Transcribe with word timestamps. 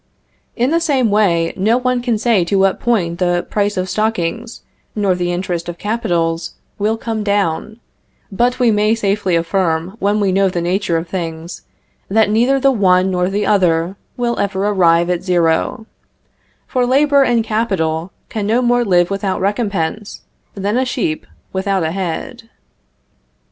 In 0.55 0.71
the 0.71 0.79
same 0.79 1.11
way, 1.11 1.53
no 1.55 1.77
one 1.77 2.01
can 2.01 2.17
say 2.17 2.43
to 2.45 2.55
what 2.57 2.79
point 2.79 3.19
the 3.19 3.45
price 3.51 3.77
of 3.77 3.87
stockings 3.87 4.63
nor 4.95 5.13
the 5.13 5.31
interest 5.31 5.69
of 5.69 5.77
capitals 5.77 6.55
will 6.79 6.97
come 6.97 7.23
down; 7.23 7.79
but 8.31 8.57
we 8.59 8.71
may 8.71 8.95
safely 8.95 9.35
affirm, 9.35 9.95
when 9.99 10.19
we 10.19 10.31
know 10.31 10.49
the 10.49 10.59
nature 10.59 10.97
of 10.97 11.07
things, 11.07 11.61
that 12.09 12.31
neither 12.31 12.59
the 12.59 12.71
one 12.71 13.11
nor 13.11 13.29
the 13.29 13.45
other 13.45 13.95
will 14.17 14.39
ever 14.39 14.65
arrive 14.67 15.07
at 15.07 15.21
zero, 15.21 15.85
for 16.65 16.83
labor 16.87 17.21
and 17.21 17.43
capital 17.43 18.11
can 18.27 18.47
no 18.47 18.63
more 18.63 18.83
live 18.83 19.11
without 19.11 19.39
recompense 19.39 20.23
than 20.55 20.77
a 20.79 20.83
sheep 20.85 21.27
without 21.53 21.83
a 21.83 21.91
head. 21.91 22.49